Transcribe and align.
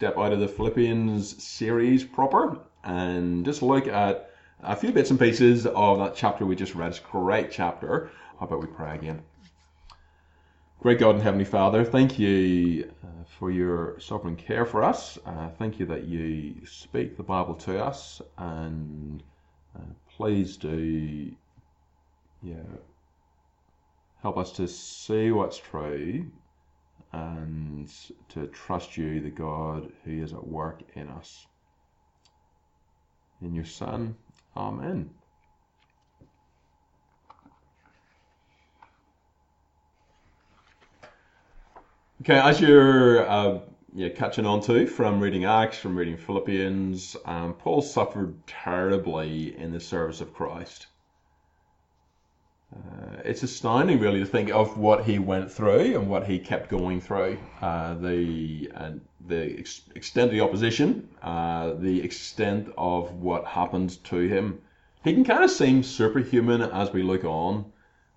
step 0.00 0.16
out 0.16 0.32
of 0.32 0.40
the 0.40 0.48
Philippians 0.48 1.44
series 1.44 2.02
proper 2.02 2.58
and 2.84 3.44
just 3.44 3.60
look 3.60 3.86
at 3.86 4.30
a 4.62 4.74
few 4.74 4.92
bits 4.92 5.10
and 5.10 5.20
pieces 5.20 5.66
of 5.66 5.98
that 5.98 6.16
chapter 6.16 6.46
we 6.46 6.56
just 6.56 6.74
read. 6.74 6.88
It's 6.88 7.00
a 7.00 7.02
great 7.02 7.50
chapter. 7.50 8.10
How 8.38 8.46
about 8.46 8.62
we 8.62 8.66
pray 8.66 8.94
again? 8.94 9.20
Great 10.80 11.00
God 11.00 11.16
and 11.16 11.22
Heavenly 11.22 11.44
Father, 11.44 11.84
thank 11.84 12.18
you 12.18 12.90
uh, 13.04 13.24
for 13.38 13.50
your 13.50 14.00
sovereign 14.00 14.36
care 14.36 14.64
for 14.64 14.82
us. 14.82 15.18
Uh, 15.26 15.50
thank 15.58 15.78
you 15.78 15.84
that 15.84 16.04
you 16.04 16.54
speak 16.64 17.18
the 17.18 17.22
Bible 17.22 17.56
to 17.56 17.84
us, 17.84 18.22
and 18.38 19.22
uh, 19.76 19.80
please 20.16 20.56
do 20.56 21.30
yeah, 22.42 22.54
help 24.22 24.38
us 24.38 24.50
to 24.52 24.66
see 24.66 25.30
what's 25.30 25.58
true 25.58 26.24
and 27.12 27.90
to 28.28 28.46
trust 28.48 28.96
you, 28.96 29.20
the 29.20 29.30
God 29.30 29.92
who 30.04 30.22
is 30.22 30.32
at 30.32 30.46
work 30.46 30.82
in 30.94 31.08
us. 31.08 31.46
In 33.42 33.54
your 33.54 33.64
Son, 33.64 34.16
Amen. 34.56 35.10
Okay, 42.22 42.38
as 42.38 42.60
you're 42.60 43.26
uh, 43.26 43.60
yeah, 43.94 44.10
catching 44.10 44.44
on 44.44 44.60
to 44.62 44.86
from 44.86 45.20
reading 45.20 45.46
Acts, 45.46 45.78
from 45.78 45.96
reading 45.96 46.16
Philippians, 46.16 47.16
um, 47.24 47.54
Paul 47.54 47.80
suffered 47.80 48.46
terribly 48.46 49.56
in 49.56 49.72
the 49.72 49.80
service 49.80 50.20
of 50.20 50.34
Christ. 50.34 50.88
Uh, 52.72 53.20
it's 53.24 53.42
astounding, 53.42 53.98
really, 53.98 54.20
to 54.20 54.26
think 54.26 54.50
of 54.50 54.78
what 54.78 55.04
he 55.04 55.18
went 55.18 55.50
through 55.50 55.98
and 55.98 56.08
what 56.08 56.26
he 56.26 56.38
kept 56.38 56.68
going 56.68 57.00
through. 57.00 57.36
Uh, 57.60 57.94
the 57.94 58.70
and 58.76 59.00
the 59.26 59.58
ex- 59.58 59.82
extent 59.96 60.28
of 60.28 60.32
the 60.32 60.40
opposition, 60.40 61.08
uh, 61.22 61.72
the 61.74 62.00
extent 62.00 62.72
of 62.78 63.12
what 63.14 63.44
happened 63.44 64.02
to 64.04 64.16
him. 64.20 64.60
He 65.02 65.12
can 65.14 65.24
kind 65.24 65.42
of 65.42 65.50
seem 65.50 65.82
superhuman 65.82 66.62
as 66.62 66.92
we 66.92 67.02
look 67.02 67.24
on, 67.24 67.72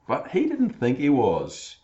but 0.08 0.30
he 0.32 0.46
didn't 0.46 0.72
think 0.72 1.00
he 1.00 1.10
was. 1.10 1.78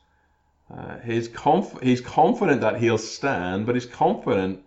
Uh, 0.71 0.99
he's, 0.99 1.27
conf- 1.27 1.81
he's 1.81 2.01
confident 2.01 2.61
that 2.61 2.79
he'll 2.79 2.99
stand, 2.99 3.65
but 3.65 3.75
he's 3.75 3.87
confident 3.87 4.63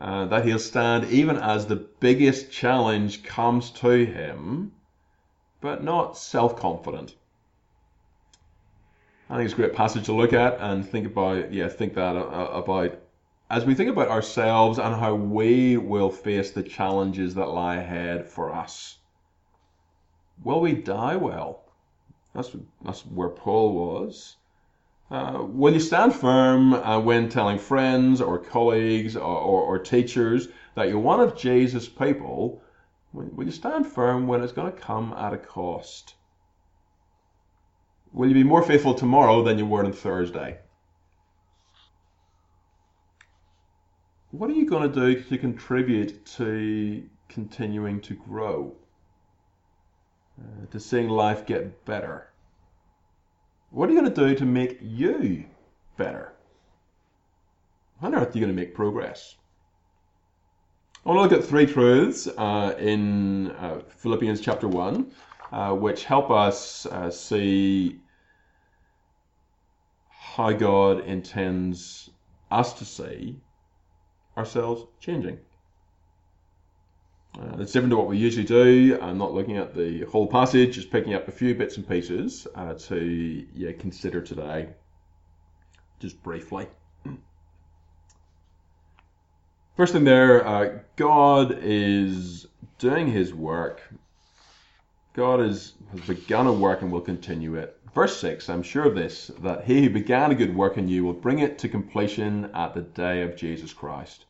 uh, 0.00 0.26
that 0.26 0.44
he'll 0.44 0.58
stand 0.58 1.10
even 1.10 1.36
as 1.36 1.66
the 1.66 1.76
biggest 1.76 2.52
challenge 2.52 3.24
comes 3.24 3.70
to 3.70 4.06
him, 4.06 4.72
but 5.60 5.82
not 5.82 6.16
self 6.16 6.56
confident. 6.56 7.14
I 9.30 9.36
think 9.36 9.46
it's 9.46 9.54
a 9.54 9.56
great 9.56 9.74
passage 9.74 10.06
to 10.06 10.12
look 10.12 10.32
at 10.32 10.60
and 10.60 10.86
think 10.86 11.06
about. 11.06 11.52
Yeah, 11.52 11.68
think 11.68 11.94
that 11.94 12.16
uh, 12.16 12.50
about 12.52 12.98
as 13.50 13.64
we 13.64 13.74
think 13.74 13.90
about 13.90 14.08
ourselves 14.08 14.78
and 14.78 14.94
how 14.94 15.14
we 15.14 15.76
will 15.76 16.10
face 16.10 16.50
the 16.50 16.62
challenges 16.62 17.34
that 17.34 17.48
lie 17.48 17.76
ahead 17.76 18.26
for 18.26 18.50
us. 18.50 18.98
Will 20.42 20.60
we 20.60 20.72
die 20.72 21.16
well? 21.16 21.62
That's 22.34 22.56
that's 22.82 23.00
where 23.06 23.28
Paul 23.28 23.74
was. 23.74 24.36
Uh, 25.10 25.42
will 25.42 25.74
you 25.74 25.80
stand 25.80 26.14
firm 26.14 26.72
uh, 26.72 26.98
when 26.98 27.28
telling 27.28 27.58
friends 27.58 28.22
or 28.22 28.38
colleagues 28.38 29.14
or, 29.14 29.36
or, 29.38 29.62
or, 29.62 29.78
teachers 29.78 30.48
that 30.74 30.88
you're 30.88 30.98
one 30.98 31.20
of 31.20 31.36
Jesus' 31.36 31.86
people? 31.86 32.62
Will 33.12 33.44
you 33.44 33.52
stand 33.52 33.86
firm 33.86 34.26
when 34.26 34.42
it's 34.42 34.54
going 34.54 34.72
to 34.72 34.80
come 34.80 35.12
at 35.12 35.34
a 35.34 35.38
cost? 35.38 36.14
Will 38.12 38.28
you 38.28 38.34
be 38.34 38.44
more 38.44 38.62
faithful 38.62 38.94
tomorrow 38.94 39.42
than 39.42 39.58
you 39.58 39.64
were 39.64 39.84
on 39.84 39.92
Thursday? 39.92 40.58
What 44.30 44.50
are 44.50 44.54
you 44.54 44.66
going 44.66 44.90
to 44.90 45.00
do 45.00 45.22
to 45.22 45.38
contribute 45.38 46.24
to 46.36 47.02
continuing 47.28 48.00
to 48.02 48.14
grow? 48.14 48.74
Uh, 50.38 50.66
to 50.70 50.80
seeing 50.80 51.08
life 51.08 51.46
get 51.46 51.84
better? 51.84 52.28
What 53.70 53.88
are 53.88 53.92
you 53.92 54.00
going 54.00 54.12
to 54.12 54.28
do 54.28 54.34
to 54.34 54.44
make 54.44 54.78
you 54.82 55.44
better? 55.96 56.32
How 58.00 58.08
on 58.08 58.14
earth 58.14 58.34
are 58.34 58.38
you 58.38 58.44
going 58.44 58.54
to 58.54 58.60
make 58.60 58.74
progress? 58.74 59.36
I 61.04 61.08
want 61.08 61.18
to 61.18 61.22
look 61.22 61.42
at 61.44 61.48
three 61.48 61.66
truths 61.66 62.28
uh, 62.28 62.74
in 62.78 63.50
uh, 63.52 63.80
Philippians 63.88 64.40
chapter 64.40 64.68
1, 64.68 65.10
uh, 65.52 65.74
which 65.74 66.04
help 66.04 66.30
us 66.30 66.86
uh, 66.86 67.10
see 67.10 68.00
how 70.08 70.50
God 70.52 71.04
intends 71.06 72.10
us 72.50 72.72
to 72.74 72.84
see 72.84 73.36
ourselves 74.36 74.86
changing. 74.98 75.38
Uh, 77.38 77.56
it's 77.58 77.72
different 77.72 77.90
to 77.90 77.96
what 77.96 78.08
we 78.08 78.18
usually 78.18 78.46
do. 78.46 78.98
I'm 79.00 79.18
not 79.18 79.32
looking 79.32 79.56
at 79.56 79.74
the 79.74 80.04
whole 80.04 80.26
passage, 80.26 80.74
just 80.74 80.90
picking 80.90 81.14
up 81.14 81.28
a 81.28 81.32
few 81.32 81.54
bits 81.54 81.76
and 81.76 81.86
pieces 81.86 82.46
uh, 82.54 82.74
to 82.74 83.46
yeah, 83.54 83.72
consider 83.72 84.20
today, 84.20 84.68
just 85.98 86.22
briefly. 86.22 86.66
First 89.76 89.94
thing 89.94 90.04
there, 90.04 90.46
uh, 90.46 90.78
God 90.96 91.58
is 91.62 92.46
doing 92.78 93.06
His 93.06 93.32
work. 93.32 93.80
God 95.14 95.40
is, 95.40 95.74
has 95.90 96.00
begun 96.00 96.46
a 96.46 96.52
work 96.52 96.80
and 96.80 96.90
will 96.90 97.02
continue 97.02 97.54
it. 97.56 97.78
Verse 97.94 98.16
6 98.18 98.48
I'm 98.48 98.62
sure 98.62 98.84
of 98.84 98.94
this, 98.94 99.30
that 99.42 99.64
he 99.64 99.82
who 99.82 99.90
began 99.90 100.30
a 100.30 100.34
good 100.34 100.56
work 100.56 100.78
in 100.78 100.88
you 100.88 101.04
will 101.04 101.12
bring 101.12 101.40
it 101.40 101.58
to 101.58 101.68
completion 101.68 102.50
at 102.54 102.72
the 102.72 102.80
day 102.80 103.20
of 103.20 103.36
Jesus 103.36 103.74
Christ. 103.74 104.24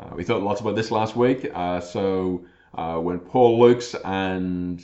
Uh, 0.00 0.10
we 0.14 0.24
thought 0.24 0.42
lots 0.42 0.62
about 0.62 0.76
this 0.76 0.90
last 0.90 1.14
week. 1.14 1.50
Uh, 1.54 1.80
so 1.80 2.46
uh, 2.74 2.96
when 2.98 3.18
Paul 3.18 3.58
looks 3.58 3.94
and 4.04 4.82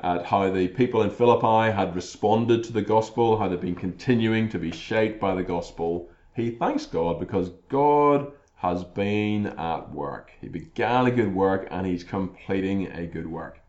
at 0.00 0.26
how 0.26 0.50
the 0.50 0.68
people 0.68 1.02
in 1.02 1.10
Philippi 1.10 1.72
had 1.72 1.94
responded 1.94 2.62
to 2.64 2.72
the 2.72 2.82
gospel, 2.82 3.38
how 3.38 3.48
they've 3.48 3.58
been 3.58 3.74
continuing 3.74 4.48
to 4.50 4.58
be 4.58 4.70
shaped 4.70 5.18
by 5.18 5.34
the 5.34 5.42
gospel, 5.42 6.10
he 6.34 6.50
thanks 6.50 6.84
God 6.84 7.18
because 7.18 7.48
God 7.70 8.30
has 8.56 8.84
been 8.84 9.46
at 9.46 9.90
work. 9.90 10.32
He 10.40 10.48
began 10.48 11.06
a 11.06 11.10
good 11.10 11.34
work 11.34 11.66
and 11.70 11.86
he's 11.86 12.04
completing 12.04 12.88
a 12.92 13.06
good 13.06 13.26
work. 13.26 13.60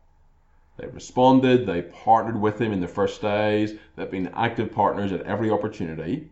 They 0.78 0.88
responded, 0.88 1.66
they 1.66 1.82
partnered 1.82 2.40
with 2.40 2.62
him 2.62 2.72
in 2.72 2.82
the 2.82 2.88
first 2.88 3.22
days, 3.22 3.74
they've 3.96 4.12
been 4.12 4.32
active 4.36 4.72
partners 4.72 5.12
at 5.12 5.24
every 5.24 5.50
opportunity. 5.50 6.30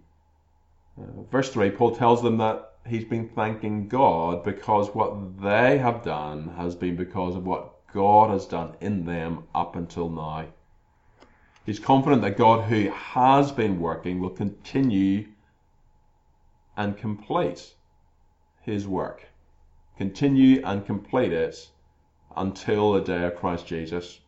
Uh, 0.99 1.23
verse 1.31 1.51
3, 1.51 1.71
Paul 1.71 1.95
tells 1.95 2.21
them 2.21 2.37
that 2.37 2.73
he's 2.87 3.05
been 3.05 3.27
thanking 3.27 3.87
God 3.87 4.43
because 4.43 4.93
what 4.93 5.41
they 5.41 5.79
have 5.79 6.03
done 6.03 6.53
has 6.57 6.75
been 6.75 6.95
because 6.95 7.35
of 7.35 7.45
what 7.45 7.87
God 7.91 8.29
has 8.29 8.45
done 8.45 8.75
in 8.81 9.05
them 9.05 9.45
up 9.55 9.75
until 9.75 10.09
now. 10.09 10.45
He's 11.65 11.79
confident 11.79 12.21
that 12.21 12.37
God, 12.37 12.65
who 12.65 12.91
has 12.91 13.51
been 13.51 13.79
working, 13.79 14.19
will 14.19 14.29
continue 14.29 15.29
and 16.77 16.95
complete 16.95 17.73
his 18.61 18.87
work. 18.87 19.25
Continue 19.97 20.61
and 20.63 20.85
complete 20.85 21.31
it 21.31 21.69
until 22.35 22.93
the 22.93 23.01
day 23.01 23.25
of 23.25 23.35
Christ 23.35 23.65
Jesus. 23.65 24.19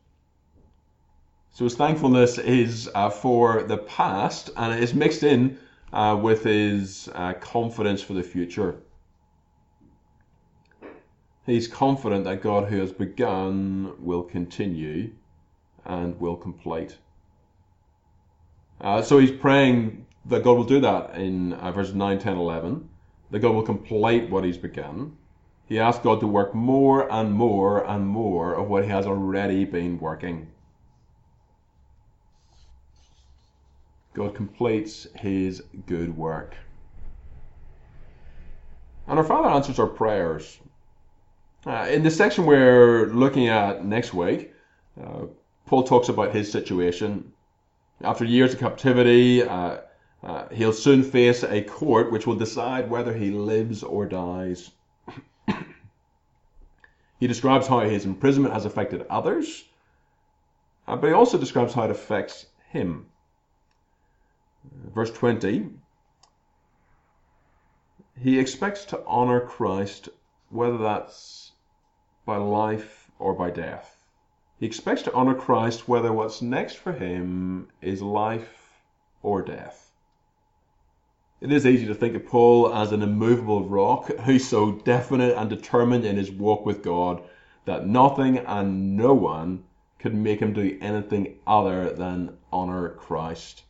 So 1.57 1.63
his 1.63 1.73
thankfulness 1.73 2.37
is 2.37 2.87
uh, 2.93 3.09
for 3.09 3.63
the 3.63 3.77
past 3.77 4.51
and 4.57 4.71
it 4.71 4.83
is 4.83 4.93
mixed 4.93 5.23
in 5.23 5.57
uh, 5.91 6.15
with 6.21 6.43
his 6.43 7.09
uh, 7.15 7.33
confidence 7.33 7.99
for 7.99 8.13
the 8.13 8.21
future. 8.21 8.75
He's 11.47 11.67
confident 11.67 12.25
that 12.25 12.43
God 12.43 12.69
who 12.69 12.79
has 12.79 12.91
begun 12.91 13.95
will 13.97 14.21
continue 14.21 15.13
and 15.83 16.19
will 16.21 16.35
complete. 16.35 16.95
Uh, 18.79 19.01
so 19.01 19.17
he's 19.17 19.31
praying 19.31 20.05
that 20.25 20.43
God 20.43 20.57
will 20.57 20.63
do 20.63 20.79
that 20.81 21.15
in 21.15 21.53
uh, 21.53 21.71
verses 21.71 21.95
9, 21.95 22.19
10, 22.19 22.37
11, 22.37 22.87
that 23.31 23.39
God 23.39 23.55
will 23.55 23.63
complete 23.63 24.29
what 24.29 24.43
he's 24.43 24.59
begun. 24.59 25.17
He 25.65 25.79
asks 25.79 26.03
God 26.03 26.19
to 26.19 26.27
work 26.27 26.53
more 26.53 27.11
and 27.11 27.33
more 27.33 27.83
and 27.89 28.05
more 28.05 28.53
of 28.53 28.67
what 28.67 28.83
he 28.83 28.91
has 28.91 29.07
already 29.07 29.65
been 29.65 29.97
working. 29.99 30.51
God 34.17 34.33
completes 34.33 35.05
his 35.13 35.61
good 35.85 36.17
work. 36.17 36.55
And 39.07 39.19
our 39.19 39.23
Father 39.23 39.47
answers 39.47 39.77
our 39.77 39.85
prayers. 39.85 40.57
Uh, 41.67 41.87
in 41.91 42.01
the 42.01 42.09
section 42.09 42.47
we're 42.47 43.05
looking 43.13 43.47
at 43.47 43.85
next 43.85 44.15
week, 44.15 44.55
uh, 44.99 45.27
Paul 45.67 45.83
talks 45.83 46.09
about 46.09 46.33
his 46.33 46.51
situation. 46.51 47.31
After 48.01 48.25
years 48.25 48.55
of 48.55 48.59
captivity, 48.59 49.43
uh, 49.43 49.81
uh 50.23 50.47
he'll 50.49 50.73
soon 50.73 51.03
face 51.03 51.43
a 51.43 51.61
court 51.61 52.11
which 52.11 52.25
will 52.25 52.35
decide 52.35 52.89
whether 52.89 53.13
he 53.13 53.29
lives 53.29 53.83
or 53.83 54.07
dies. 54.07 54.71
he 57.19 57.27
describes 57.27 57.67
how 57.67 57.81
his 57.81 58.05
imprisonment 58.05 58.55
has 58.55 58.65
affected 58.65 59.05
others, 59.11 59.65
uh, 60.87 60.95
but 60.95 61.05
he 61.05 61.13
also 61.13 61.37
describes 61.37 61.75
how 61.75 61.83
it 61.83 61.91
affects 61.91 62.47
him 62.71 63.05
verse 64.93 65.11
20, 65.11 65.69
he 68.19 68.39
expects 68.39 68.85
to 68.85 69.03
honor 69.05 69.39
Christ, 69.39 70.09
whether 70.49 70.77
that's 70.77 71.51
by 72.25 72.37
life 72.37 73.11
or 73.19 73.33
by 73.33 73.51
death. 73.51 73.97
He 74.59 74.65
expects 74.65 75.03
to 75.03 75.13
honor 75.13 75.35
Christ 75.35 75.87
whether 75.87 76.11
what's 76.11 76.41
next 76.41 76.77
for 76.77 76.93
him 76.93 77.67
is 77.81 78.01
life 78.01 78.81
or 79.21 79.41
death. 79.43 79.91
It 81.39 81.51
is 81.51 81.67
easy 81.67 81.85
to 81.85 81.93
think 81.93 82.15
of 82.15 82.25
Paul 82.25 82.73
as 82.73 82.91
an 82.91 83.03
immovable 83.03 83.63
rock 83.69 84.07
who's 84.21 84.47
so 84.47 84.71
definite 84.71 85.37
and 85.37 85.47
determined 85.47 86.03
in 86.03 86.15
his 86.15 86.31
walk 86.31 86.65
with 86.65 86.81
God 86.81 87.21
that 87.65 87.85
nothing 87.85 88.39
and 88.39 88.97
no 88.97 89.13
one 89.13 89.63
could 89.99 90.15
make 90.15 90.39
him 90.39 90.53
do 90.53 90.75
anything 90.81 91.37
other 91.45 91.93
than 91.93 92.37
honor 92.51 92.89
Christ. 92.89 93.63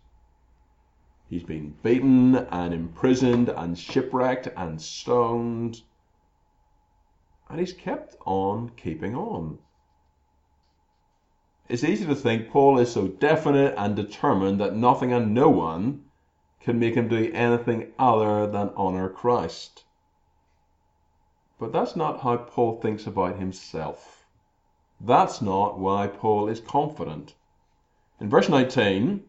He's 1.29 1.43
been 1.43 1.75
beaten 1.83 2.35
and 2.35 2.73
imprisoned 2.73 3.49
and 3.49 3.77
shipwrecked 3.77 4.47
and 4.55 4.81
stoned. 4.81 5.81
And 7.49 7.59
he's 7.59 7.73
kept 7.73 8.15
on 8.25 8.71
keeping 8.77 9.15
on. 9.15 9.59
It's 11.67 11.83
easy 11.83 12.05
to 12.05 12.15
think 12.15 12.49
Paul 12.49 12.79
is 12.79 12.93
so 12.93 13.09
definite 13.09 13.73
and 13.77 13.93
determined 13.93 14.61
that 14.61 14.75
nothing 14.75 15.11
and 15.11 15.33
no 15.33 15.49
one 15.49 16.05
can 16.61 16.79
make 16.79 16.95
him 16.95 17.09
do 17.09 17.29
anything 17.33 17.91
other 17.99 18.47
than 18.47 18.71
honor 18.77 19.09
Christ. 19.09 19.83
But 21.59 21.73
that's 21.73 21.95
not 21.95 22.21
how 22.21 22.37
Paul 22.37 22.79
thinks 22.79 23.05
about 23.05 23.37
himself. 23.37 24.25
That's 25.01 25.41
not 25.41 25.77
why 25.77 26.07
Paul 26.07 26.47
is 26.47 26.61
confident. 26.61 27.35
In 28.19 28.29
verse 28.29 28.47
19, 28.47 29.23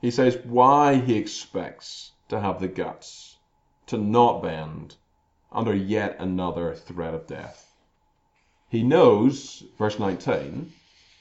he 0.00 0.10
says 0.10 0.38
why 0.44 0.94
he 0.96 1.16
expects 1.16 2.12
to 2.28 2.40
have 2.40 2.60
the 2.60 2.68
guts 2.68 3.36
to 3.86 3.96
not 3.96 4.42
bend 4.42 4.96
under 5.50 5.74
yet 5.74 6.16
another 6.20 6.74
threat 6.74 7.14
of 7.14 7.26
death. 7.26 7.74
He 8.68 8.82
knows, 8.82 9.64
verse 9.78 9.98
19, 9.98 10.72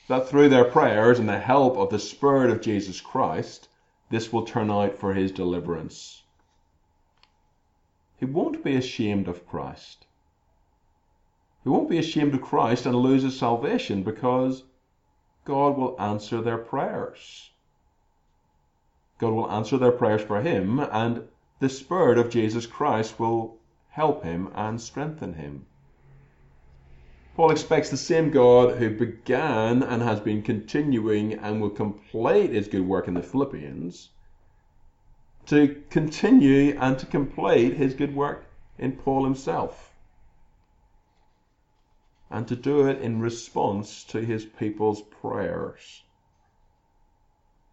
that 0.07 0.27
through 0.27 0.49
their 0.49 0.65
prayers 0.65 1.17
and 1.17 1.29
the 1.29 1.39
help 1.39 1.77
of 1.77 1.89
the 1.89 1.99
Spirit 1.99 2.49
of 2.49 2.61
Jesus 2.61 3.01
Christ, 3.01 3.69
this 4.09 4.31
will 4.31 4.43
turn 4.43 4.69
out 4.69 4.95
for 4.95 5.13
his 5.13 5.31
deliverance. 5.31 6.23
He 8.17 8.25
won't 8.25 8.63
be 8.63 8.75
ashamed 8.75 9.27
of 9.27 9.47
Christ. 9.47 10.05
He 11.63 11.69
won't 11.69 11.89
be 11.89 11.97
ashamed 11.97 12.33
of 12.33 12.41
Christ 12.41 12.85
and 12.85 12.95
lose 12.95 13.23
his 13.23 13.37
salvation 13.37 14.03
because 14.03 14.63
God 15.45 15.77
will 15.77 15.99
answer 15.99 16.41
their 16.41 16.57
prayers. 16.57 17.51
God 19.17 19.33
will 19.33 19.51
answer 19.51 19.77
their 19.77 19.91
prayers 19.91 20.21
for 20.21 20.41
him, 20.41 20.79
and 20.79 21.27
the 21.59 21.69
Spirit 21.69 22.17
of 22.17 22.29
Jesus 22.29 22.65
Christ 22.65 23.19
will 23.19 23.57
help 23.89 24.23
him 24.23 24.49
and 24.53 24.79
strengthen 24.79 25.33
him. 25.33 25.65
Paul 27.35 27.51
expects 27.51 27.89
the 27.89 27.97
same 27.97 28.31
God 28.31 28.77
who 28.77 28.89
began 28.89 29.83
and 29.83 30.01
has 30.01 30.19
been 30.19 30.41
continuing 30.41 31.33
and 31.33 31.61
will 31.61 31.69
complete 31.69 32.51
his 32.51 32.67
good 32.67 32.87
work 32.87 33.07
in 33.07 33.13
the 33.13 33.21
Philippians 33.21 34.09
to 35.47 35.81
continue 35.89 36.77
and 36.79 36.99
to 36.99 37.05
complete 37.05 37.73
his 37.73 37.93
good 37.93 38.15
work 38.15 38.45
in 38.77 38.91
Paul 38.91 39.23
himself. 39.23 39.95
And 42.29 42.47
to 42.49 42.55
do 42.55 42.87
it 42.87 43.01
in 43.01 43.21
response 43.21 44.03
to 44.05 44.21
his 44.21 44.45
people's 44.45 45.01
prayers. 45.01 46.03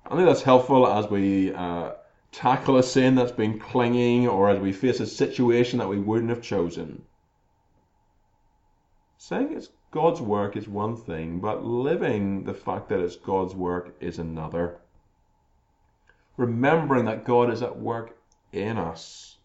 I 0.07 0.17
think 0.17 0.27
that's 0.27 0.43
helpful 0.43 0.87
as 0.87 1.09
we 1.09 1.53
uh, 1.55 1.93
tackle 2.31 2.77
a 2.77 2.83
sin 2.83 3.15
that's 3.15 3.33
been 3.33 3.59
clinging 3.59 4.29
or 4.29 4.51
as 4.51 4.59
we 4.59 4.73
face 4.73 5.01
a 5.01 5.07
situation 5.07 5.79
that 5.79 5.89
we 5.89 5.99
wouldn't 5.99 6.31
have 6.31 6.43
chosen. 6.43 7.05
Saying 9.17 9.53
it's 9.53 9.71
God's 9.91 10.21
work 10.21 10.57
is 10.57 10.69
one 10.69 10.97
thing, 10.97 11.41
but 11.41 11.65
living 11.65 12.45
the 12.45 12.53
fact 12.53 12.89
that 12.89 13.01
it's 13.01 13.17
God's 13.17 13.55
work 13.55 13.95
is 14.01 14.19
another. 14.19 14.81
Remembering 16.37 17.07
that 17.07 17.25
God 17.25 17.51
is 17.51 17.63
at 17.63 17.79
work 17.79 18.19
in 18.53 18.77
us. 18.77 19.39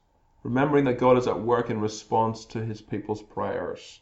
Remembering 0.43 0.85
that 0.85 0.97
God 0.97 1.17
is 1.17 1.27
at 1.27 1.39
work 1.39 1.69
in 1.69 1.79
response 1.79 2.43
to 2.45 2.65
his 2.65 2.81
people's 2.81 3.21
prayers. 3.21 4.01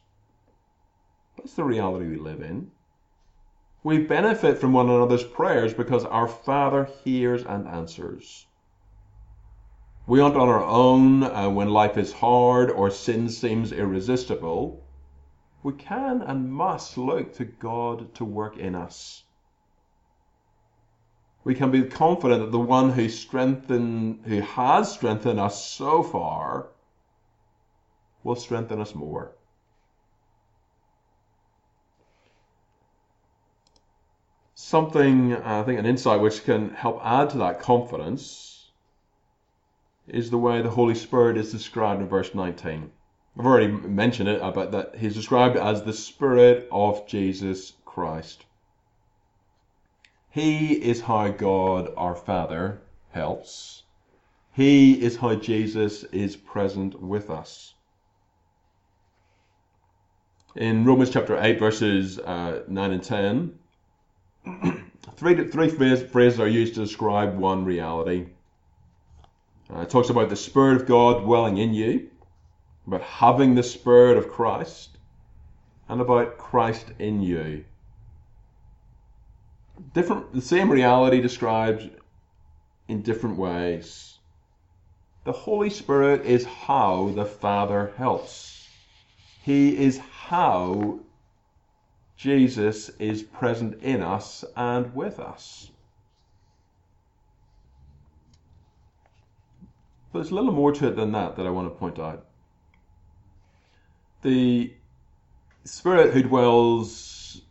That's 1.38 1.54
the 1.54 1.66
reality 1.66 2.08
we 2.08 2.16
live 2.16 2.42
in. 2.42 2.72
We 3.84 4.00
benefit 4.00 4.58
from 4.58 4.74
one 4.74 4.90
another's 4.90 5.24
prayers 5.24 5.74
because 5.74 6.04
our 6.06 6.28
Father 6.28 6.86
hears 7.04 7.44
and 7.44 7.68
answers. 7.68 8.48
We 10.08 10.20
aren't 10.20 10.36
on 10.36 10.50
our 10.50 10.64
own 10.64 11.24
uh, 11.24 11.50
when 11.50 11.70
life 11.70 11.98
is 11.98 12.14
hard 12.14 12.72
or 12.72 12.90
sin 12.90 13.30
seems 13.30 13.72
irresistible. 13.72 14.84
We 15.64 15.74
can 15.74 16.22
and 16.22 16.52
must 16.52 16.98
look 16.98 17.34
to 17.36 17.46
God 17.46 18.16
to 18.16 18.26
work 18.26 18.58
in 18.58 18.74
us. 18.74 19.24
We 21.44 21.56
can 21.56 21.72
be 21.72 21.84
confident 21.84 22.42
that 22.42 22.52
the 22.52 22.60
one 22.60 22.92
who 22.92 23.04
who 23.04 24.42
has 24.42 24.92
strengthened 24.92 25.40
us 25.40 25.66
so 25.66 26.04
far, 26.04 26.68
will 28.24 28.36
strengthen 28.36 28.82
us 28.82 28.94
more. 28.94 29.37
Something, 34.68 35.34
I 35.34 35.64
think, 35.64 35.80
an 35.80 35.86
insight 35.86 36.20
which 36.20 36.44
can 36.44 36.72
help 36.72 37.00
add 37.02 37.30
to 37.30 37.38
that 37.38 37.62
confidence 37.62 38.70
is 40.10 40.30
the 40.30 40.38
way 40.38 40.62
the 40.62 40.70
Holy 40.70 40.94
Spirit 40.94 41.38
is 41.38 41.54
described 41.54 42.02
in 42.02 42.10
verse 42.10 42.36
19. 42.36 42.92
I've 43.40 43.46
already 43.46 43.68
mentioned 43.68 44.28
it, 44.28 44.42
but 44.54 44.74
that 44.74 44.96
he's 44.98 45.16
described 45.16 45.56
as 45.56 45.84
the 45.84 45.94
Spirit 45.94 46.68
of 46.70 47.08
Jesus 47.08 47.74
Christ. 47.86 48.46
He 50.30 50.74
is 50.74 51.00
how 51.00 51.30
God 51.30 51.94
our 51.96 52.16
Father 52.16 52.82
helps. 53.12 53.84
He 54.52 55.02
is 55.02 55.16
how 55.16 55.36
Jesus 55.36 56.04
is 56.06 56.36
present 56.36 57.02
with 57.02 57.30
us. 57.30 57.74
In 60.58 60.84
Romans 60.84 61.12
chapter 61.12 61.42
8, 61.42 61.58
verses 61.58 62.20
uh, 62.20 62.64
9 62.68 62.92
and 62.92 63.04
10, 63.04 63.60
three, 65.16 65.50
three 65.50 65.70
phrases 65.70 66.40
are 66.40 66.48
used 66.48 66.76
to 66.76 66.82
describe 66.82 67.38
one 67.38 67.66
reality. 67.66 68.28
Uh, 69.74 69.82
it 69.82 69.90
talks 69.90 70.10
about 70.10 70.30
the 70.30 70.36
Spirit 70.36 70.82
of 70.82 70.88
God 70.88 71.24
dwelling 71.24 71.58
in 71.58 71.74
you, 71.74 72.10
about 72.86 73.02
having 73.02 73.56
the 73.56 73.64
Spirit 73.64 74.18
of 74.18 74.30
Christ, 74.30 74.98
and 75.90 76.00
about 76.00 76.38
Christ 76.38 76.86
in 77.00 77.22
you. 77.22 77.66
Different, 79.94 80.34
the 80.34 80.42
same 80.42 80.70
reality 80.70 81.22
described 81.22 81.90
in 82.88 83.02
different 83.02 83.38
ways. 83.38 84.18
The 85.26 85.34
Holy 85.34 85.70
Spirit 85.70 86.26
is 86.26 86.46
how 86.46 87.12
the 87.14 87.26
Father 87.26 87.94
helps. 87.98 88.66
He 89.44 89.78
is 89.78 89.98
how 89.98 91.00
Jesus 92.18 92.90
is 92.98 93.22
present 93.22 93.82
in 93.84 94.02
us 94.02 94.44
and 94.56 94.94
with 94.96 95.20
us. 95.20 95.70
But 100.12 100.20
there's 100.20 100.32
a 100.32 100.36
little 100.36 100.52
more 100.52 100.72
to 100.72 100.88
it 100.88 100.96
than 100.96 101.12
that 101.12 101.36
that 101.36 101.46
I 101.46 101.52
want 101.52 101.72
to 101.72 101.78
point 101.78 102.00
out. 102.00 102.26
The 104.24 104.74
Spirit 105.64 106.14
who 106.14 106.24
dwells 106.24 107.42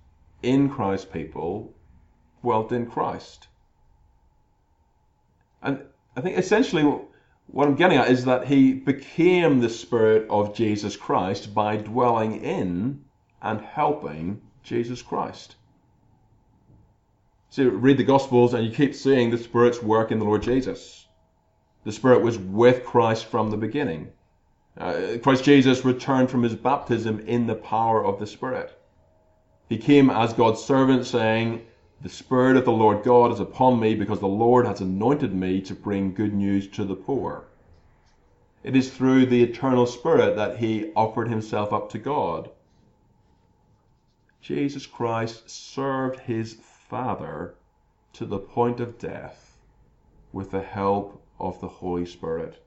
in 0.42 0.68
Christ's 0.68 1.06
people 1.06 1.73
dwelt 2.42 2.73
in 2.73 2.87
Christ. 2.87 3.46
And 5.62 5.85
I 6.16 6.20
think 6.20 6.38
essentially 6.38 6.82
what 7.46 7.68
I'm 7.68 7.76
getting 7.76 7.99
at 7.99 8.11
is 8.11 8.25
that 8.25 8.49
he 8.49 8.73
became 8.73 9.61
the 9.61 9.68
Spirit 9.68 10.26
of 10.28 10.56
Jesus 10.56 10.96
Christ 10.96 11.54
by 11.54 11.76
dwelling 11.76 12.42
in 12.42 13.04
and 13.40 13.61
helping 13.61 14.40
Jesus 14.66 15.00
Christ. 15.00 15.56
So 17.50 17.68
read 17.68 17.96
the 17.96 18.04
Gospels 18.04 18.52
and 18.52 18.66
you 18.66 18.73
keep 18.73 18.94
seeing 18.94 19.30
the 19.30 19.38
Spirit's 19.38 19.82
work 19.82 20.11
in 20.11 20.18
the 20.18 20.25
Lord 20.25 20.42
Jesus. 20.42 21.06
The 21.85 21.92
Spirit 21.92 22.20
was 22.20 22.37
with 22.37 22.85
Christ 22.85 23.26
from 23.26 23.50
the 23.50 23.56
beginning. 23.56 24.08
Uh, 24.76 25.18
Christ 25.23 25.44
Jesus 25.44 25.85
returned 25.85 26.30
from 26.30 26.42
his 26.42 26.56
baptism 26.56 27.20
in 27.20 27.46
the 27.46 27.54
power 27.54 28.04
of 28.04 28.18
the 28.18 28.26
Spirit. 28.26 28.76
He 29.68 29.78
came 29.78 30.11
as 30.11 30.32
God's 30.32 30.62
servant, 30.62 31.06
saying, 31.06 31.64
The 32.02 32.08
Spirit 32.08 32.56
of 32.56 32.64
the 32.64 32.73
Lord 32.73 33.04
God 33.04 33.32
is 33.32 33.40
upon 33.40 33.78
me 33.78 33.94
because 33.94 34.20
the 34.20 34.26
Lord 34.26 34.66
has 34.66 34.80
anointed 34.80 35.32
me 35.32 35.61
to 35.62 35.75
bring 35.75 36.12
good 36.12 36.35
news 36.35 36.68
to 36.73 36.85
the 36.85 36.96
poor. 36.96 37.44
It 38.64 38.75
is 38.75 38.90
through 38.90 39.26
the 39.26 39.42
eternal 39.42 39.87
Spirit 39.87 40.35
that 40.37 40.58
he 40.58 40.92
offered 40.96 41.28
himself 41.28 41.73
up 41.73 41.88
to 41.90 41.99
God 41.99 42.50
Jesus 44.40 44.86
Christ 44.86 45.50
served 45.50 46.20
his 46.20 46.54
Father 46.54 47.54
to 48.12 48.24
the 48.24 48.38
point 48.38 48.80
of 48.80 48.98
death 48.98 49.58
with 50.32 50.50
the 50.50 50.62
help 50.62 51.22
of 51.38 51.60
the 51.60 51.68
Holy 51.68 52.06
Spirit. 52.06 52.62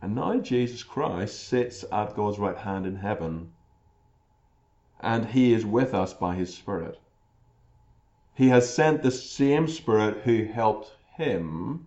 And 0.00 0.14
now 0.14 0.38
Jesus 0.38 0.82
Christ 0.82 1.48
sits 1.48 1.84
at 1.90 2.14
God's 2.14 2.38
right 2.38 2.58
hand 2.58 2.86
in 2.86 2.96
heaven, 2.96 3.52
and 5.00 5.26
he 5.26 5.52
is 5.52 5.64
with 5.64 5.94
us 5.94 6.12
by 6.12 6.34
his 6.34 6.54
Spirit. 6.54 7.00
He 8.34 8.48
has 8.48 8.74
sent 8.74 9.02
the 9.02 9.10
same 9.10 9.68
Spirit 9.68 10.22
who 10.24 10.44
helped 10.44 10.92
him 11.16 11.86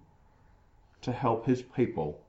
to 1.02 1.12
help 1.12 1.46
his 1.46 1.62
people. 1.62 2.22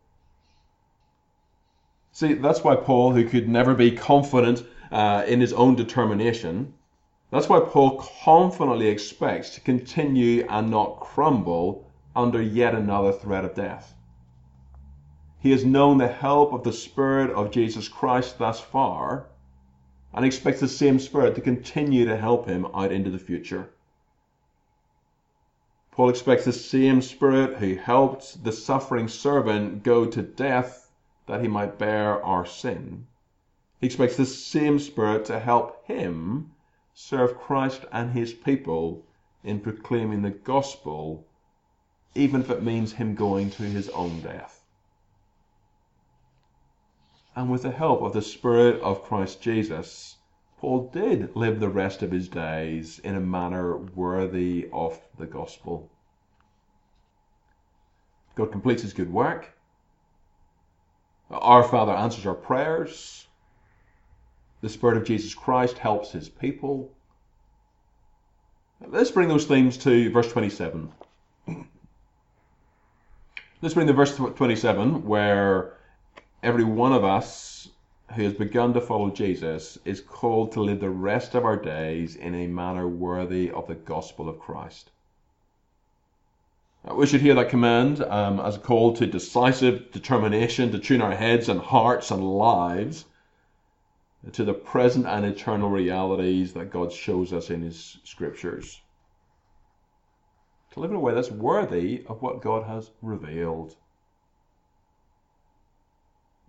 See, 2.12 2.34
that's 2.34 2.64
why 2.64 2.76
Paul, 2.76 3.12
who 3.12 3.28
could 3.28 3.48
never 3.48 3.74
be 3.74 3.90
confident 3.92 4.64
uh, 4.90 5.24
in 5.26 5.40
his 5.40 5.52
own 5.52 5.74
determination, 5.74 6.74
that's 7.30 7.48
why 7.48 7.60
Paul 7.60 8.02
confidently 8.24 8.88
expects 8.88 9.54
to 9.54 9.60
continue 9.60 10.46
and 10.48 10.70
not 10.70 11.00
crumble 11.00 11.90
under 12.16 12.40
yet 12.40 12.74
another 12.74 13.12
threat 13.12 13.44
of 13.44 13.54
death. 13.54 13.94
He 15.40 15.50
has 15.52 15.64
known 15.64 15.98
the 15.98 16.08
help 16.08 16.52
of 16.52 16.64
the 16.64 16.72
Spirit 16.72 17.30
of 17.30 17.50
Jesus 17.50 17.88
Christ 17.88 18.38
thus 18.38 18.60
far 18.60 19.26
and 20.12 20.24
expects 20.24 20.60
the 20.60 20.68
same 20.68 20.98
Spirit 20.98 21.34
to 21.34 21.40
continue 21.40 22.06
to 22.06 22.16
help 22.16 22.46
him 22.46 22.66
out 22.74 22.90
into 22.90 23.10
the 23.10 23.18
future. 23.18 23.70
Paul 25.92 26.08
expects 26.08 26.44
the 26.44 26.52
same 26.52 27.02
Spirit 27.02 27.58
who 27.58 27.74
helped 27.74 28.42
the 28.42 28.52
suffering 28.52 29.06
servant 29.06 29.82
go 29.82 30.06
to 30.06 30.22
death 30.22 30.90
that 31.26 31.42
he 31.42 31.48
might 31.48 31.78
bear 31.78 32.24
our 32.24 32.46
sin. 32.46 33.06
He 33.80 33.86
expects 33.86 34.16
the 34.16 34.26
same 34.26 34.78
Spirit 34.78 35.24
to 35.26 35.38
help 35.38 35.86
him 35.86 36.52
serve 36.94 37.38
Christ 37.38 37.84
and 37.92 38.12
his 38.12 38.32
people 38.32 39.04
in 39.44 39.60
proclaiming 39.60 40.22
the 40.22 40.30
gospel, 40.30 41.26
even 42.14 42.40
if 42.40 42.50
it 42.50 42.62
means 42.62 42.92
him 42.92 43.14
going 43.14 43.50
to 43.50 43.62
his 43.62 43.88
own 43.90 44.20
death 44.20 44.58
and 47.38 47.48
with 47.48 47.62
the 47.62 47.70
help 47.70 48.02
of 48.02 48.12
the 48.12 48.20
Spirit 48.20 48.80
of 48.80 49.04
Christ 49.04 49.40
Jesus, 49.40 50.16
Paul 50.58 50.90
did 50.92 51.36
live 51.36 51.60
the 51.60 51.68
rest 51.68 52.02
of 52.02 52.10
his 52.10 52.28
days 52.28 52.98
in 52.98 53.14
a 53.14 53.20
manner 53.20 53.76
worthy 53.76 54.68
of 54.72 55.00
the 55.16 55.26
gospel. 55.26 55.88
God 58.34 58.50
completes 58.50 58.82
his 58.82 58.92
good 58.92 59.12
work. 59.12 59.56
Our 61.30 61.62
Father 61.62 61.92
answers 61.92 62.26
our 62.26 62.34
prayers. 62.34 63.27
The 64.60 64.68
Spirit 64.68 64.96
of 64.96 65.04
Jesus 65.04 65.34
Christ 65.34 65.78
helps 65.78 66.10
his 66.10 66.28
people. 66.28 66.90
Let's 68.86 69.10
bring 69.10 69.28
those 69.28 69.46
things 69.46 69.76
to 69.78 70.10
verse 70.10 70.30
27. 70.32 70.92
Let's 73.62 73.74
bring 73.74 73.86
the 73.86 73.92
verse 73.92 74.16
27 74.16 75.04
where 75.04 75.74
every 76.42 76.64
one 76.64 76.92
of 76.92 77.04
us 77.04 77.68
who 78.14 78.22
has 78.22 78.32
begun 78.32 78.72
to 78.74 78.80
follow 78.80 79.10
Jesus 79.10 79.78
is 79.84 80.00
called 80.00 80.52
to 80.52 80.60
live 80.60 80.80
the 80.80 80.90
rest 80.90 81.34
of 81.34 81.44
our 81.44 81.56
days 81.56 82.16
in 82.16 82.34
a 82.34 82.46
manner 82.46 82.88
worthy 82.88 83.50
of 83.50 83.66
the 83.66 83.74
gospel 83.74 84.28
of 84.28 84.38
Christ. 84.38 84.90
Uh, 86.88 86.94
we 86.94 87.06
should 87.06 87.20
hear 87.20 87.34
that 87.34 87.48
command 87.48 88.00
um, 88.02 88.40
as 88.40 88.56
a 88.56 88.60
call 88.60 88.92
to 88.94 89.06
decisive 89.06 89.92
determination 89.92 90.72
to 90.72 90.78
tune 90.78 91.02
our 91.02 91.14
heads 91.14 91.48
and 91.48 91.60
hearts 91.60 92.10
and 92.10 92.24
lives 92.24 93.04
to 94.32 94.44
the 94.44 94.54
present 94.54 95.06
and 95.06 95.24
eternal 95.24 95.70
realities 95.70 96.52
that 96.54 96.70
God 96.70 96.92
shows 96.92 97.32
us 97.32 97.50
in 97.50 97.62
His 97.62 97.98
scriptures. 98.04 98.80
To 100.72 100.80
live 100.80 100.90
in 100.90 100.96
a 100.96 101.00
way 101.00 101.14
that's 101.14 101.30
worthy 101.30 102.04
of 102.06 102.22
what 102.22 102.42
God 102.42 102.66
has 102.66 102.90
revealed 103.00 103.76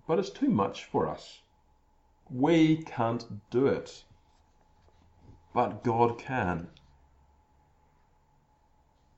but 0.09 0.17
it's 0.17 0.31
too 0.31 0.49
much 0.49 0.85
for 0.85 1.07
us. 1.07 1.39
We 2.31 2.77
can't 2.77 3.23
do 3.51 3.67
it, 3.67 4.03
but 5.53 5.83
God 5.83 6.17
can. 6.17 6.67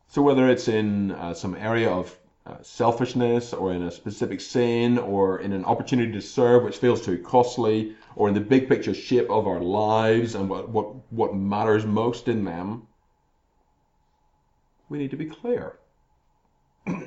So, 0.10 0.22
whether 0.22 0.50
it's 0.50 0.68
in 0.68 1.12
uh, 1.12 1.34
some 1.34 1.56
area 1.56 1.90
of 1.90 2.20
uh, 2.46 2.58
selfishness, 2.62 3.54
or 3.54 3.72
in 3.72 3.84
a 3.84 3.90
specific 3.90 4.42
sin, 4.42 4.98
or 4.98 5.40
in 5.40 5.54
an 5.54 5.64
opportunity 5.64 6.12
to 6.12 6.22
serve 6.22 6.66
which 6.66 6.80
feels 6.80 7.06
too 7.06 7.20
costly, 7.20 7.96
or 8.16 8.28
in 8.28 8.34
the 8.34 8.42
big 8.42 8.68
picture 8.68 8.94
shape 8.94 9.30
of 9.30 9.48
our 9.48 9.62
lives 9.62 10.36
and 10.36 10.50
what, 10.50 10.70
what, 10.70 11.12
what 11.12 11.36
matters 11.36 11.86
most 11.86 12.28
in 12.28 12.44
them, 12.44 12.88
we 14.90 14.98
need 14.98 15.12
to 15.12 15.18
be 15.18 15.26
clear. 15.26 15.80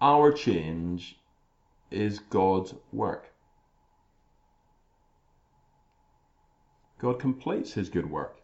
Our 0.00 0.32
change 0.32 1.18
is 1.90 2.18
God's 2.18 2.74
work. 2.92 3.32
God 6.98 7.18
completes 7.18 7.74
his 7.74 7.90
good 7.90 8.10
work. 8.10 8.40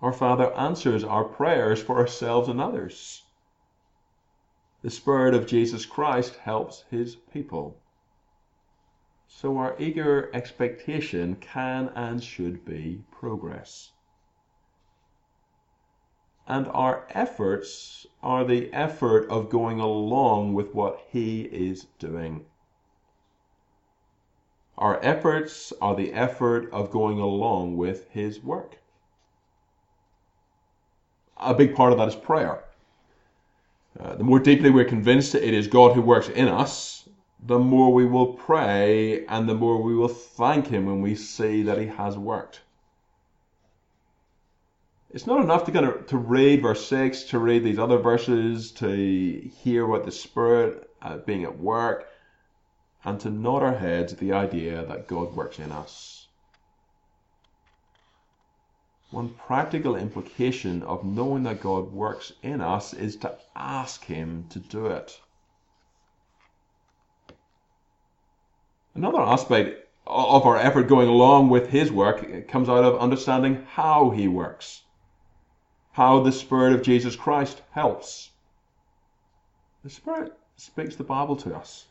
Our 0.00 0.12
Father 0.12 0.52
answers 0.54 1.04
our 1.04 1.24
prayers 1.24 1.82
for 1.82 1.96
ourselves 1.96 2.48
and 2.48 2.60
others. 2.60 3.22
The 4.82 4.90
Spirit 4.90 5.34
of 5.34 5.46
Jesus 5.46 5.86
Christ 5.86 6.36
helps 6.36 6.84
his 6.90 7.14
people. 7.14 7.81
So 9.34 9.56
our 9.56 9.74
eager 9.78 10.30
expectation 10.32 11.36
can 11.36 11.90
and 11.94 12.22
should 12.22 12.64
be 12.64 13.02
progress 13.10 13.92
and 16.46 16.66
our 16.68 17.06
efforts 17.10 18.06
are 18.22 18.44
the 18.44 18.72
effort 18.72 19.28
of 19.30 19.48
going 19.48 19.80
along 19.80 20.54
with 20.54 20.74
what 20.74 21.00
He 21.08 21.42
is 21.42 21.86
doing. 21.98 22.44
Our 24.76 25.02
efforts 25.02 25.72
are 25.80 25.94
the 25.94 26.12
effort 26.12 26.70
of 26.72 26.90
going 26.90 27.20
along 27.20 27.76
with 27.76 28.08
His 28.10 28.42
work. 28.42 28.78
A 31.36 31.54
big 31.54 31.74
part 31.74 31.92
of 31.92 31.98
that 31.98 32.08
is 32.08 32.16
prayer. 32.16 32.64
Uh, 33.98 34.16
the 34.16 34.24
more 34.24 34.40
deeply 34.40 34.70
we're 34.70 34.84
convinced 34.84 35.32
that 35.32 35.46
it 35.46 35.54
is 35.54 35.66
God 35.68 35.94
who 35.94 36.02
works 36.02 36.28
in 36.28 36.48
us, 36.48 37.08
the 37.44 37.58
more 37.58 37.92
we 37.92 38.06
will 38.06 38.34
pray 38.34 39.26
and 39.26 39.48
the 39.48 39.54
more 39.54 39.82
we 39.82 39.94
will 39.94 40.08
thank 40.08 40.68
Him 40.68 40.86
when 40.86 41.00
we 41.00 41.16
see 41.16 41.62
that 41.64 41.78
He 41.78 41.86
has 41.86 42.16
worked. 42.16 42.60
It's 45.10 45.26
not 45.26 45.42
enough 45.42 45.64
to 45.64 45.72
kind 45.72 45.84
of 45.84 46.06
to 46.06 46.16
read 46.16 46.62
verse 46.62 46.86
six, 46.86 47.24
to 47.24 47.38
read 47.38 47.64
these 47.64 47.78
other 47.78 47.98
verses, 47.98 48.70
to 48.72 49.50
hear 49.62 49.86
what 49.86 50.04
the 50.04 50.12
Spirit 50.12 50.88
uh, 51.02 51.18
being 51.18 51.44
at 51.44 51.58
work, 51.58 52.08
and 53.04 53.20
to 53.20 53.28
nod 53.28 53.62
our 53.62 53.74
heads 53.74 54.12
at 54.12 54.20
the 54.20 54.32
idea 54.32 54.86
that 54.86 55.08
God 55.08 55.34
works 55.34 55.58
in 55.58 55.72
us. 55.72 56.28
One 59.10 59.30
practical 59.30 59.96
implication 59.96 60.82
of 60.84 61.04
knowing 61.04 61.42
that 61.42 61.60
God 61.60 61.92
works 61.92 62.32
in 62.42 62.62
us 62.62 62.94
is 62.94 63.16
to 63.16 63.36
ask 63.54 64.04
Him 64.04 64.46
to 64.48 64.58
do 64.60 64.86
it. 64.86 65.20
Another 68.94 69.20
aspect 69.20 69.88
of 70.06 70.46
our 70.46 70.56
effort 70.56 70.84
going 70.84 71.08
along 71.08 71.48
with 71.48 71.70
His 71.70 71.90
work 71.90 72.22
uh, 72.24 72.40
comes 72.50 72.68
out 72.68 72.84
of 72.84 72.98
understanding 72.98 73.66
how 73.74 74.10
He 74.10 74.28
works 74.28 74.82
how 75.92 76.20
the 76.20 76.32
Spirit 76.32 76.72
of 76.72 76.82
Jesus 76.82 77.16
Christ 77.16 77.60
helps. 77.72 78.30
The 79.84 79.90
Spirit 79.90 80.32
speaks 80.56 80.96
the 80.96 81.04
Bible 81.04 81.36
to 81.36 81.54
us. 81.54 81.86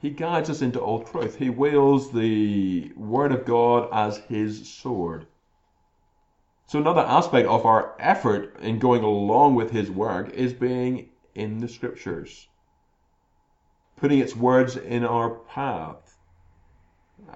He 0.00 0.10
guides 0.10 0.50
us 0.50 0.62
into 0.62 0.80
all 0.80 1.04
truth. 1.04 1.36
He 1.36 1.48
wields 1.48 2.10
the 2.10 2.92
Word 2.96 3.30
of 3.30 3.44
God 3.44 3.88
as 3.92 4.18
His 4.18 4.68
sword. 4.68 5.26
So, 6.66 6.80
another 6.80 7.02
aspect 7.02 7.48
of 7.48 7.64
our 7.64 7.94
effort 7.98 8.58
in 8.60 8.78
going 8.78 9.04
along 9.04 9.54
with 9.54 9.70
His 9.70 9.90
work 9.90 10.30
is 10.30 10.52
being 10.52 11.10
in 11.34 11.58
the 11.58 11.68
Scriptures, 11.68 12.48
putting 14.00 14.18
its 14.20 14.34
words 14.34 14.76
in 14.76 15.04
our 15.04 15.30
path, 15.30 16.16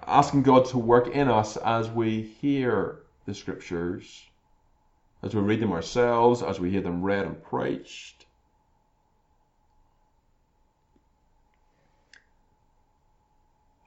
asking 0.06 0.42
God 0.42 0.66
to 0.66 0.78
work 0.78 1.08
in 1.08 1.28
us 1.28 1.56
as 1.56 1.90
we 1.90 2.22
hear 2.22 3.02
the 3.26 3.34
Scriptures 3.34 4.24
as 5.22 5.34
we 5.34 5.40
read 5.40 5.60
them 5.60 5.72
ourselves, 5.72 6.42
as 6.42 6.58
we 6.58 6.70
hear 6.70 6.80
them 6.80 7.02
read 7.02 7.24
and 7.24 7.42
preached. 7.42 8.26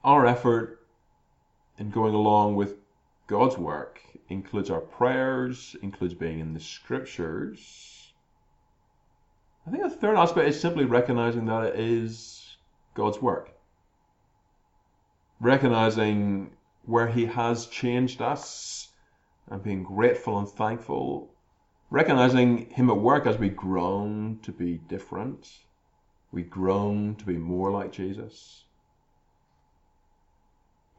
Our 0.04 0.26
effort 0.26 0.86
in 1.78 1.90
going 1.90 2.14
along 2.14 2.56
with 2.56 2.78
God's 3.28 3.58
work 3.58 4.02
includes 4.30 4.70
our 4.70 4.80
prayers, 4.80 5.76
includes 5.82 6.14
being 6.14 6.40
in 6.40 6.54
the 6.54 6.60
scriptures. 6.60 8.14
I 9.68 9.72
think 9.72 9.84
the 9.84 9.90
third 9.90 10.16
aspect 10.16 10.48
is 10.48 10.60
simply 10.60 10.86
recognizing 10.86 11.46
that 11.48 11.66
it 11.66 11.80
is 11.80 12.45
God's 12.96 13.22
work. 13.22 13.52
Recognizing 15.40 16.52
where 16.86 17.08
He 17.08 17.26
has 17.26 17.68
changed 17.68 18.22
us 18.22 18.90
and 19.48 19.62
being 19.62 19.84
grateful 19.84 20.40
and 20.40 20.50
thankful, 20.50 21.30
recognizing 21.92 22.70
Him 22.72 22.90
at 22.90 22.98
work 22.98 23.28
as 23.28 23.38
we 23.38 23.50
groan 23.50 24.40
to 24.42 24.52
be 24.52 24.80
different, 24.88 25.48
we 26.32 26.42
groan 26.42 27.16
to 27.16 27.26
be 27.26 27.38
more 27.38 27.70
like 27.70 27.92
Jesus. 27.92 28.64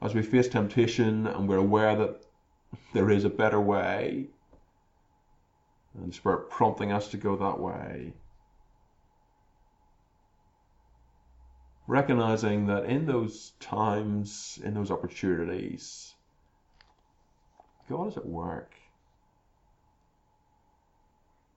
As 0.01 0.15
we 0.15 0.23
face 0.23 0.49
temptation 0.49 1.27
and 1.27 1.49
we're 1.49 1.57
aware 1.57 1.97
that 1.97 2.23
there 2.93 3.11
is 3.11 3.25
a 3.25 3.31
better 3.31 3.61
way, 3.61 4.29
and 5.95 6.11
the 6.11 6.15
Spirit 6.15 6.51
prompting 6.51 6.93
us 6.93 7.09
to 7.09 7.17
go 7.17 7.37
that 7.37 7.59
way. 7.59 8.13
Recognizing 11.89 12.67
that 12.67 12.87
in 12.87 13.07
those 13.07 13.53
times, 13.61 14.59
in 14.65 14.75
those 14.75 14.91
opportunities, 14.91 16.15
God 17.89 18.09
is 18.09 18.17
at 18.17 18.27
work. 18.27 18.75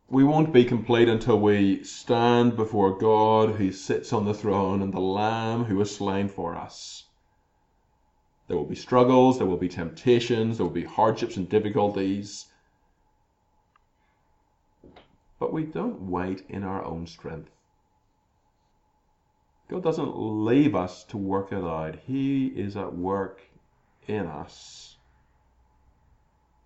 We 0.08 0.24
won't 0.24 0.54
be 0.54 0.66
complete 0.66 1.08
until 1.08 1.40
we 1.40 1.84
stand 1.84 2.56
before 2.56 2.98
God 2.98 3.56
who 3.56 3.72
sits 3.72 4.14
on 4.14 4.26
the 4.26 4.34
throne 4.34 4.82
and 4.82 4.94
the 4.94 5.00
Lamb 5.00 5.66
who 5.66 5.78
was 5.78 5.96
slain 5.96 6.28
for 6.28 6.56
us. 6.56 7.06
There 8.48 8.58
will 8.58 8.66
be 8.66 8.76
struggles, 8.76 9.38
there 9.38 9.48
will 9.48 9.58
be 9.58 9.70
temptations, 9.70 10.58
there 10.58 10.66
will 10.66 10.74
be 10.74 10.84
hardships 10.84 11.38
and 11.38 11.48
difficulties. 11.48 12.48
But 15.40 15.54
we 15.54 15.64
don't 15.64 16.10
wait 16.10 16.44
in 16.50 16.64
our 16.64 16.84
own 16.84 17.06
strength. 17.06 17.52
God 19.70 19.84
doesn't 19.84 20.18
leave 20.18 20.76
us 20.76 21.04
to 21.06 21.18
work 21.18 21.52
it 21.52 21.64
out, 21.64 21.96
He 22.08 22.48
is 22.48 22.76
at 22.76 22.96
work 22.96 23.42
in 24.08 24.26
us. 24.26 24.98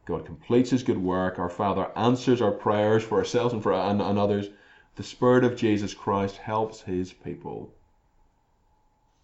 God 0.05 0.25
completes 0.25 0.69
His 0.69 0.83
good 0.83 0.97
work. 0.97 1.37
Our 1.37 1.49
Father 1.49 1.91
answers 1.97 2.41
our 2.41 2.51
prayers 2.51 3.03
for 3.03 3.17
ourselves 3.17 3.53
and 3.53 3.61
for 3.61 3.73
and, 3.73 4.01
and 4.01 4.17
others. 4.17 4.49
The 4.95 5.03
Spirit 5.03 5.43
of 5.43 5.57
Jesus 5.57 5.93
Christ 5.93 6.37
helps 6.37 6.81
His 6.81 7.11
people. 7.11 7.73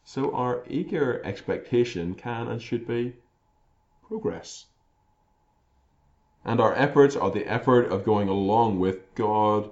So 0.04 0.34
our 0.34 0.64
eager 0.68 1.22
expectation 1.24 2.16
can 2.16 2.48
and 2.48 2.62
should 2.62 2.86
be 2.86 3.16
progress. 4.08 4.66
And 6.44 6.60
our 6.60 6.74
efforts 6.74 7.16
are 7.16 7.32
the 7.32 7.46
effort 7.46 7.92
of 7.92 8.04
going 8.04 8.28
along 8.28 8.80
with 8.80 9.14
God 9.16 9.72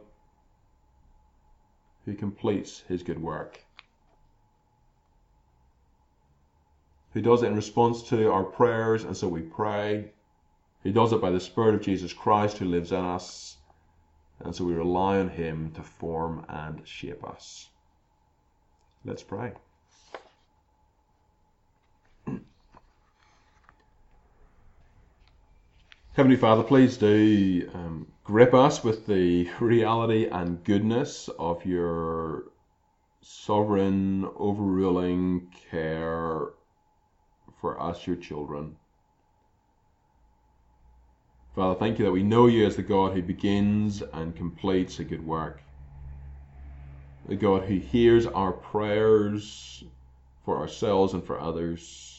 who 2.05 2.13
completes 2.13 2.81
his 2.87 3.03
good 3.03 3.21
work. 3.21 3.66
Who 7.17 7.23
does 7.23 7.41
it 7.41 7.47
in 7.47 7.55
response 7.55 8.03
to 8.09 8.31
our 8.31 8.43
prayers, 8.43 9.03
and 9.03 9.17
so 9.17 9.27
we 9.27 9.41
pray. 9.41 10.11
He 10.83 10.91
does 10.91 11.13
it 11.13 11.19
by 11.19 11.31
the 11.31 11.39
Spirit 11.39 11.73
of 11.73 11.81
Jesus 11.81 12.13
Christ 12.13 12.59
who 12.59 12.65
lives 12.65 12.91
in 12.91 13.03
us, 13.03 13.57
and 14.39 14.55
so 14.55 14.65
we 14.65 14.75
rely 14.75 15.17
on 15.17 15.29
him 15.29 15.71
to 15.71 15.81
form 15.81 16.45
and 16.47 16.87
shape 16.87 17.23
us. 17.23 17.69
Let's 19.03 19.23
pray. 19.23 19.53
Heavenly 26.13 26.37
Father, 26.37 26.61
please 26.61 26.97
do 26.97 27.67
um, 27.73 28.11
grip 28.23 28.53
us 28.53 28.83
with 28.83 29.07
the 29.07 29.49
reality 29.59 30.27
and 30.27 30.63
goodness 30.63 31.31
of 31.39 31.65
your 31.65 32.51
sovereign, 33.23 34.29
overruling 34.37 35.51
care 35.71 36.49
for 37.59 37.81
us, 37.81 38.05
your 38.05 38.15
children. 38.15 38.75
Father, 41.55 41.79
thank 41.79 41.97
you 41.99 42.05
that 42.05 42.11
we 42.11 42.23
know 42.23 42.47
you 42.47 42.65
as 42.65 42.75
the 42.75 42.83
God 42.83 43.13
who 43.13 43.21
begins 43.21 44.01
and 44.13 44.35
completes 44.35 44.99
a 44.99 45.03
good 45.03 45.25
work. 45.25 45.61
The 47.27 47.35
God 47.35 47.63
who 47.63 47.77
hears 47.77 48.27
our 48.27 48.51
prayers 48.51 49.83
for 50.45 50.57
ourselves 50.59 51.13
and 51.13 51.25
for 51.25 51.39
others 51.39 52.17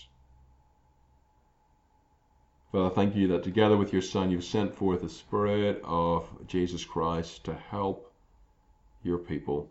Father, 2.71 2.95
thank 2.95 3.17
you 3.17 3.29
that 3.29 3.43
together 3.43 3.79
with 3.79 3.95
your 3.95 4.03
Son, 4.03 4.31
you've 4.31 4.45
sent 4.45 4.75
forth 4.75 5.01
the 5.01 5.09
Spirit 5.09 5.81
of 5.83 6.29
Jesus 6.47 6.85
Christ 6.85 7.45
to 7.45 7.55
help 7.55 8.13
your 9.03 9.17
people. 9.17 9.71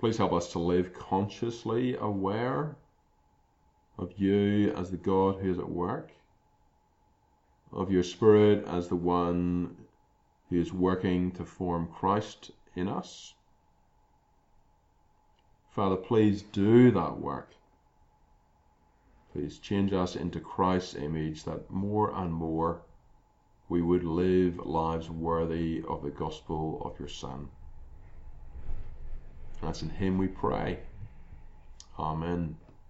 Please 0.00 0.16
help 0.16 0.32
us 0.32 0.50
to 0.52 0.58
live 0.58 0.94
consciously 0.94 1.94
aware 1.96 2.76
of 4.02 4.18
you 4.18 4.72
as 4.76 4.90
the 4.90 4.96
God 4.96 5.40
who 5.40 5.50
is 5.50 5.58
at 5.58 5.70
work, 5.70 6.10
of 7.72 7.90
your 7.90 8.02
Spirit 8.02 8.66
as 8.66 8.88
the 8.88 8.96
one 8.96 9.76
who 10.50 10.60
is 10.60 10.72
working 10.72 11.30
to 11.32 11.44
form 11.44 11.86
Christ 11.86 12.50
in 12.74 12.88
us. 12.88 13.34
Father, 15.70 15.96
please 15.96 16.42
do 16.42 16.90
that 16.90 17.18
work 17.18 17.52
Please 19.32 19.58
change 19.58 19.94
us 19.94 20.14
into 20.14 20.40
Christ's 20.40 20.94
image 20.94 21.44
that 21.44 21.70
more 21.70 22.14
and 22.14 22.34
more 22.34 22.82
we 23.66 23.80
would 23.80 24.04
live 24.04 24.58
lives 24.58 25.08
worthy 25.08 25.82
of 25.88 26.02
the 26.02 26.10
gospel 26.10 26.82
of 26.84 26.98
your 26.98 27.08
Son. 27.08 27.48
That's 29.62 29.80
in 29.80 29.88
Him 29.88 30.18
we 30.18 30.28
pray. 30.28 30.80
Amen. 31.98 32.58